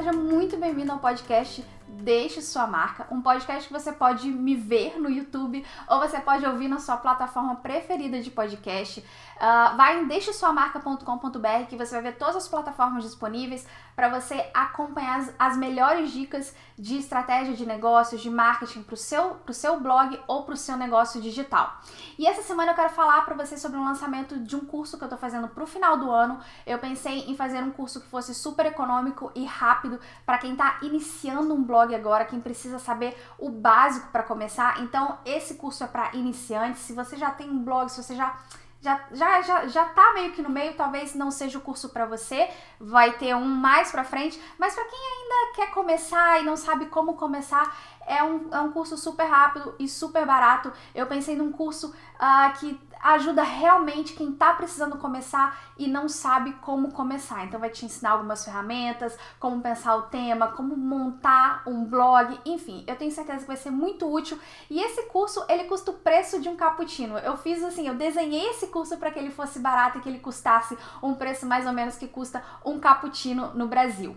[0.00, 1.62] seja muito bem-vindo ao podcast
[1.98, 6.46] Deixe Sua Marca, um podcast que você pode me ver no YouTube ou você pode
[6.46, 9.00] ouvir na sua plataforma preferida de podcast.
[9.00, 13.66] Uh, vai em deixesuamarca.com.br que você vai ver todas as plataformas disponíveis
[13.96, 18.96] para você acompanhar as, as, melhores dicas de estratégia de negócios, de marketing para o
[18.96, 21.80] seu, seu blog ou para o seu negócio digital.
[22.18, 25.04] E essa semana eu quero falar para você sobre o lançamento de um curso que
[25.04, 26.38] eu estou fazendo para o final do ano.
[26.66, 30.78] Eu pensei em fazer um curso que fosse super econômico e rápido para quem está
[30.82, 34.80] iniciando um blog agora, quem precisa saber o básico para começar.
[34.82, 36.82] Então, esse curso é para iniciantes.
[36.82, 38.36] Se você já tem um blog, se você já
[38.82, 42.06] já, já, já, já tá meio que no meio, talvez não seja o curso para
[42.06, 42.48] você,
[42.80, 46.86] vai ter um mais para frente, mas para quem ainda quer começar e não sabe
[46.86, 50.72] como começar, é um, é um curso super rápido e super barato.
[50.94, 56.52] Eu pensei num curso uh, que ajuda realmente quem está precisando começar e não sabe
[56.60, 57.44] como começar.
[57.44, 62.84] Então vai te ensinar algumas ferramentas, como pensar o tema, como montar um blog, enfim,
[62.86, 64.38] eu tenho certeza que vai ser muito útil.
[64.68, 67.18] E esse curso, ele custa o preço de um cappuccino.
[67.18, 70.20] Eu fiz assim, eu desenhei esse curso para que ele fosse barato e que ele
[70.20, 74.16] custasse um preço mais ou menos que custa um cappuccino no Brasil.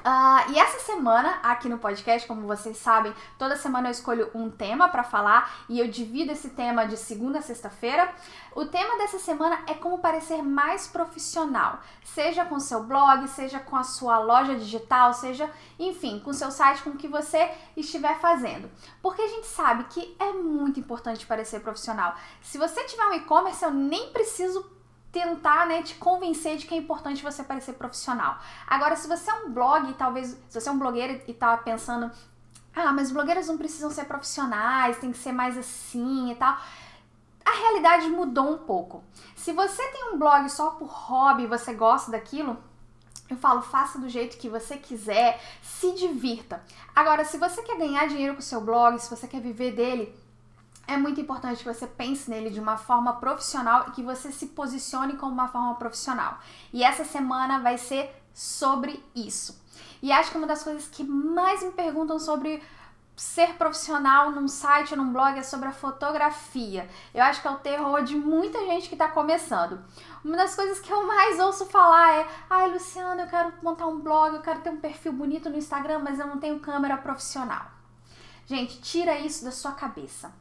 [0.00, 4.50] Uh, e essa semana, aqui no podcast, como vocês sabem, toda semana eu escolho um
[4.50, 8.12] tema para falar e eu divido esse tema de segunda a sexta-feira.
[8.54, 13.76] O tema dessa semana é como parecer mais profissional, seja com seu blog, seja com
[13.76, 18.70] a sua loja digital, seja, enfim, com seu site, com o que você estiver fazendo.
[19.00, 22.14] Porque a gente sabe que é muito importante parecer profissional.
[22.42, 24.73] Se você tiver um e-commerce, eu nem preciso
[25.14, 28.36] tentar né, te convencer de que é importante você parecer profissional.
[28.66, 32.10] Agora, se você é um blog, talvez, se você é um blogueiro e tá pensando,
[32.74, 36.58] ah, mas blogueiras não precisam ser profissionais, tem que ser mais assim e tal.
[37.44, 39.04] A realidade mudou um pouco.
[39.36, 42.56] Se você tem um blog só por hobby, você gosta daquilo,
[43.30, 46.60] eu falo, faça do jeito que você quiser, se divirta.
[46.94, 50.23] Agora, se você quer ganhar dinheiro com o seu blog, se você quer viver dele,
[50.86, 54.48] é muito importante que você pense nele de uma forma profissional e que você se
[54.48, 56.38] posicione como uma forma profissional.
[56.72, 59.62] E essa semana vai ser sobre isso.
[60.02, 62.62] E acho que uma das coisas que mais me perguntam sobre
[63.16, 66.88] ser profissional num site num blog é sobre a fotografia.
[67.14, 69.80] Eu acho que é o terror de muita gente que está começando.
[70.24, 74.00] Uma das coisas que eu mais ouço falar é: ai, Luciana, eu quero montar um
[74.00, 77.66] blog, eu quero ter um perfil bonito no Instagram, mas eu não tenho câmera profissional.
[78.46, 80.32] Gente, tira isso da sua cabeça.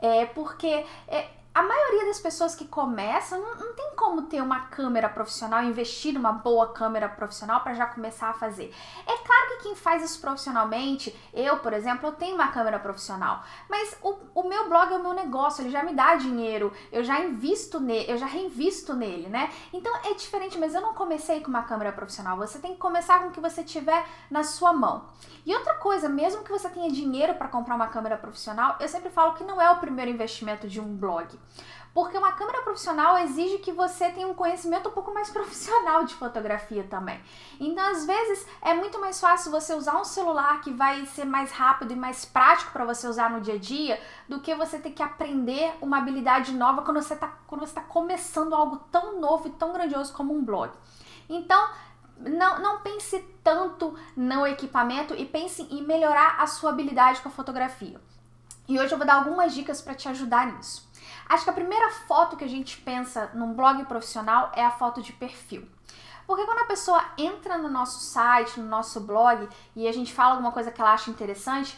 [0.00, 4.60] É porque é, a maioria das pessoas que começam não, não, tem como ter uma
[4.66, 8.72] câmera profissional, investir numa boa câmera profissional para já começar a fazer.
[9.04, 13.42] É claro que quem faz isso profissionalmente, eu, por exemplo, eu tenho uma câmera profissional,
[13.68, 17.02] mas o, o meu blog é o meu negócio, ele já me dá dinheiro, eu
[17.02, 19.52] já invisto nele, eu já reinvisto nele, né?
[19.72, 22.36] Então é diferente, mas eu não comecei com uma câmera profissional.
[22.36, 25.06] Você tem que começar com o que você tiver na sua mão.
[25.44, 29.10] E outra coisa, mesmo que você tenha dinheiro para comprar uma câmera profissional, eu sempre
[29.10, 31.39] falo que não é o primeiro investimento de um blog.
[31.92, 36.14] Porque uma câmera profissional exige que você tenha um conhecimento um pouco mais profissional de
[36.14, 37.20] fotografia também.
[37.58, 41.50] Então, às vezes, é muito mais fácil você usar um celular que vai ser mais
[41.50, 44.90] rápido e mais prático para você usar no dia a dia do que você ter
[44.90, 49.72] que aprender uma habilidade nova quando você está tá começando algo tão novo e tão
[49.72, 50.72] grandioso como um blog.
[51.28, 51.68] Então,
[52.20, 57.32] não, não pense tanto no equipamento e pense em melhorar a sua habilidade com a
[57.32, 58.00] fotografia.
[58.70, 60.88] E hoje eu vou dar algumas dicas para te ajudar nisso.
[61.28, 65.02] Acho que a primeira foto que a gente pensa num blog profissional é a foto
[65.02, 65.68] de perfil.
[66.24, 70.34] Porque quando a pessoa entra no nosso site, no nosso blog, e a gente fala
[70.34, 71.76] alguma coisa que ela acha interessante,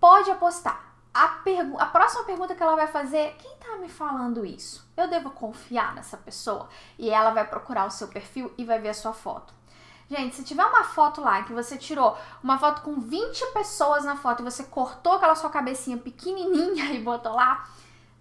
[0.00, 0.96] pode apostar.
[1.14, 1.38] A,
[1.78, 4.84] a próxima pergunta que ela vai fazer é: quem tá me falando isso?
[4.96, 6.68] Eu devo confiar nessa pessoa?
[6.98, 9.54] E ela vai procurar o seu perfil e vai ver a sua foto.
[10.08, 14.16] Gente, se tiver uma foto lá que você tirou uma foto com 20 pessoas na
[14.16, 17.66] foto e você cortou aquela sua cabecinha pequenininha e botou lá,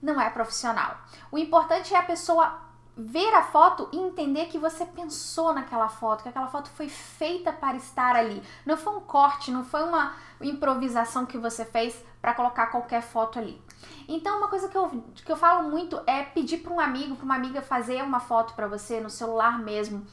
[0.01, 0.97] não é profissional.
[1.31, 2.61] O importante é a pessoa
[2.95, 7.51] ver a foto e entender que você pensou naquela foto, que aquela foto foi feita
[7.51, 8.41] para estar ali.
[8.65, 13.39] Não foi um corte, não foi uma improvisação que você fez para colocar qualquer foto
[13.39, 13.59] ali.
[14.07, 17.25] Então, uma coisa que eu, que eu falo muito é pedir para um amigo, para
[17.25, 20.05] uma amiga fazer uma foto para você no celular mesmo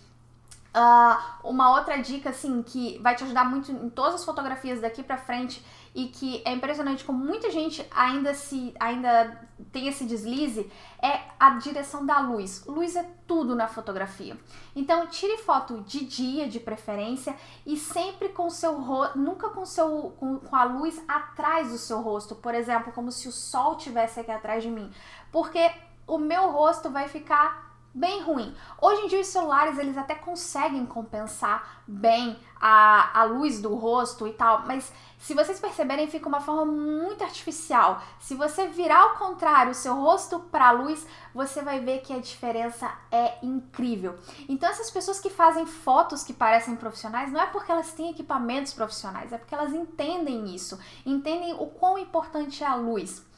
[0.72, 5.02] Uh, uma outra dica, assim, que vai te ajudar muito em todas as fotografias daqui
[5.02, 10.70] pra frente e que é impressionante como muita gente ainda se ainda tem esse deslize
[11.02, 12.64] é a direção da luz.
[12.66, 14.38] Luz é tudo na fotografia.
[14.74, 17.34] Então tire foto de dia de preferência
[17.66, 22.00] e sempre com seu rosto, nunca com seu com, com a luz atrás do seu
[22.00, 24.92] rosto, por exemplo, como se o sol tivesse aqui atrás de mim,
[25.32, 25.70] porque
[26.06, 28.54] o meu rosto vai ficar bem ruim.
[28.80, 34.26] Hoje em dia os celulares eles até conseguem compensar bem a, a luz do rosto
[34.26, 38.00] e tal, mas se vocês perceberem fica uma forma muito artificial.
[38.20, 42.12] Se você virar ao contrário o seu rosto para a luz, você vai ver que
[42.12, 44.18] a diferença é incrível.
[44.48, 48.72] Então essas pessoas que fazem fotos que parecem profissionais não é porque elas têm equipamentos
[48.72, 53.28] profissionais, é porque elas entendem isso, entendem o quão importante é a luz.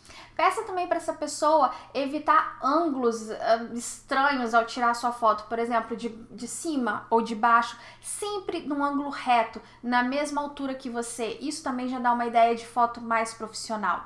[0.43, 5.97] Peça também para essa pessoa evitar ângulos uh, estranhos ao tirar sua foto, por exemplo,
[5.97, 11.39] de, de cima ou de baixo, sempre num ângulo reto, na mesma altura que você.
[11.41, 14.05] Isso também já dá uma ideia de foto mais profissional.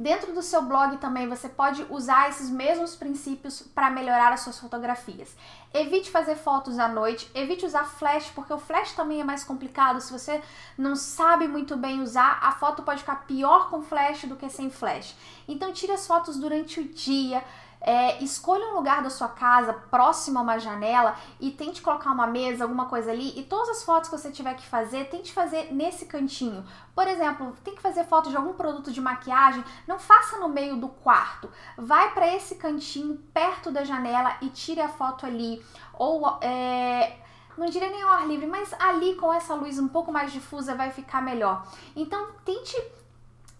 [0.00, 4.58] Dentro do seu blog também você pode usar esses mesmos princípios para melhorar as suas
[4.58, 5.36] fotografias.
[5.74, 10.00] Evite fazer fotos à noite, evite usar flash, porque o flash também é mais complicado.
[10.00, 10.40] Se você
[10.78, 14.70] não sabe muito bem usar, a foto pode ficar pior com flash do que sem
[14.70, 15.14] flash.
[15.46, 17.44] Então tire as fotos durante o dia.
[17.80, 22.26] É, escolha um lugar da sua casa próximo a uma janela e tente colocar uma
[22.26, 23.38] mesa, alguma coisa ali.
[23.38, 26.64] E todas as fotos que você tiver que fazer, tente fazer nesse cantinho.
[26.94, 30.76] Por exemplo, tem que fazer foto de algum produto de maquiagem, não faça no meio
[30.76, 31.50] do quarto.
[31.76, 35.64] Vai para esse cantinho perto da janela e tire a foto ali.
[35.94, 37.16] Ou é,
[37.56, 40.74] não diria nem ao ar livre, mas ali com essa luz um pouco mais difusa
[40.74, 41.66] vai ficar melhor.
[41.94, 42.74] Então tente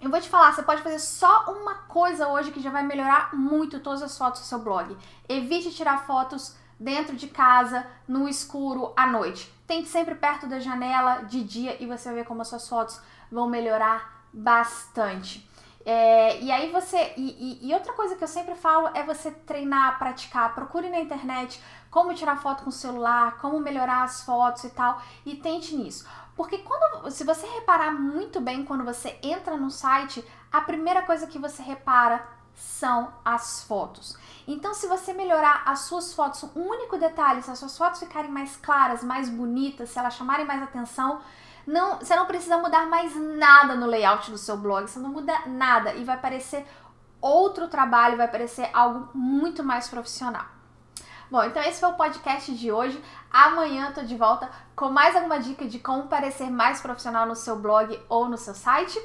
[0.00, 3.34] eu vou te falar, você pode fazer só uma coisa hoje que já vai melhorar
[3.34, 4.96] muito todas as fotos do seu blog.
[5.28, 9.52] Evite tirar fotos dentro de casa, no escuro, à noite.
[9.66, 13.00] Tente sempre perto da janela, de dia, e você vai ver como as suas fotos
[13.30, 15.49] vão melhorar bastante.
[15.84, 17.14] É, e aí você.
[17.16, 20.54] E, e, e, outra coisa que eu sempre falo é você treinar, praticar.
[20.54, 21.60] Procure na internet
[21.90, 25.00] como tirar foto com o celular, como melhorar as fotos e tal.
[25.24, 26.06] E tente nisso.
[26.36, 31.26] Porque quando, se você reparar muito bem quando você entra no site, a primeira coisa
[31.26, 32.26] que você repara
[32.60, 34.16] são as fotos.
[34.46, 38.30] Então, se você melhorar as suas fotos, um único detalhe, se as suas fotos ficarem
[38.30, 41.20] mais claras, mais bonitas, se elas chamarem mais atenção,
[41.66, 45.34] não, você não precisa mudar mais nada no layout do seu blog, você não muda
[45.46, 46.66] nada e vai parecer
[47.20, 50.44] outro trabalho, vai parecer algo muito mais profissional.
[51.30, 53.02] Bom, então esse foi o podcast de hoje.
[53.30, 57.36] Amanhã eu tô de volta com mais alguma dica de como parecer mais profissional no
[57.36, 58.98] seu blog ou no seu site.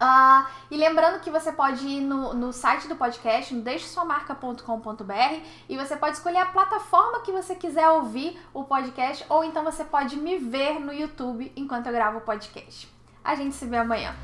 [0.00, 5.76] Uh, e lembrando que você pode ir no, no site do podcast, no deixesuamarca.com.br e
[5.76, 10.16] você pode escolher a plataforma que você quiser ouvir o podcast ou então você pode
[10.16, 12.88] me ver no YouTube enquanto eu gravo o podcast.
[13.24, 14.14] A gente se vê amanhã.